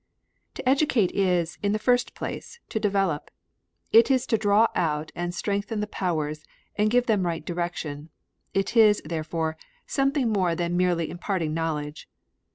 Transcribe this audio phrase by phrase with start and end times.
[0.55, 3.29] To educate is, in the first place, to develop.
[3.91, 6.43] It is to draw out and strengthen the powers
[6.75, 8.09] and give them right direction.
[8.51, 12.09] It is, therefore, something more than merely imparting knowledge.